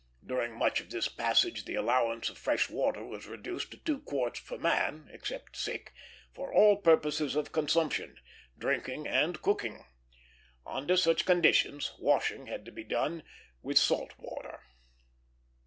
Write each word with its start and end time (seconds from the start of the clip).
During 0.25 0.57
much 0.57 0.79
of 0.81 0.89
this 0.89 1.07
passage 1.07 1.65
the 1.65 1.75
allowance 1.75 2.27
of 2.27 2.37
fresh 2.39 2.71
water 2.71 3.05
was 3.05 3.27
reduced 3.27 3.69
to 3.69 3.77
two 3.77 3.99
quarts 3.99 4.39
per 4.39 4.57
man, 4.57 5.07
except 5.13 5.55
sick, 5.55 5.93
for 6.33 6.51
all 6.51 6.77
purposes 6.77 7.35
of 7.35 7.51
consumption 7.51 8.17
drinking 8.57 9.05
and 9.07 9.39
cooking. 9.43 9.85
Under 10.65 10.97
such 10.97 11.23
conditions, 11.27 11.93
washing 11.99 12.47
had 12.47 12.65
to 12.65 12.71
be 12.71 12.83
done 12.83 13.21
with 13.61 13.77
salt 13.77 14.15
water. 14.17 14.61